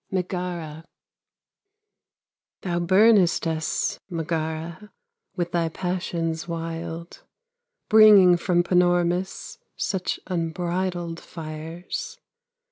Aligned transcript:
MEGARA 0.09 0.83
Thou 2.61 2.79
burnest 2.79 3.45
us, 3.45 3.99
Megara, 4.09 4.89
With 5.35 5.51
thy 5.51 5.69
passions 5.69 6.47
wild; 6.47 7.21
Bringing 7.87 8.35
from 8.35 8.63
Panormus 8.63 9.59
Such 9.75 10.19
unbridled 10.25 11.19
fires. 11.19 12.17